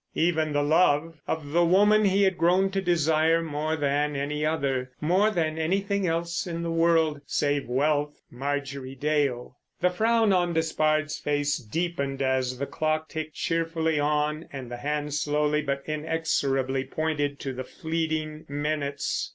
Even 0.15 0.51
the 0.51 0.63
love 0.63 1.21
of 1.27 1.51
the 1.51 1.63
woman 1.63 2.05
he 2.05 2.23
had 2.23 2.35
grown 2.35 2.71
to 2.71 2.81
desire 2.81 3.43
more 3.43 3.75
than 3.75 4.15
any 4.15 4.43
other, 4.43 4.89
more 4.99 5.29
than 5.29 5.59
anything 5.59 6.07
else 6.07 6.47
in 6.47 6.63
the 6.63 6.71
world, 6.71 7.21
save 7.27 7.67
wealth—Marjorie 7.69 8.95
Dale. 8.95 9.57
The 9.79 9.91
frown 9.91 10.33
on 10.33 10.53
Despard's 10.53 11.19
face 11.19 11.57
deepened 11.59 12.19
as 12.23 12.57
the 12.57 12.65
clock 12.65 13.09
ticked 13.09 13.35
cheerfully 13.35 13.99
on 13.99 14.47
and 14.51 14.71
the 14.71 14.77
hands 14.77 15.21
slowly 15.21 15.61
but 15.61 15.83
inexorably 15.85 16.83
pointed 16.83 17.39
to 17.41 17.53
the 17.53 17.63
fleeting 17.63 18.45
minutes. 18.49 19.29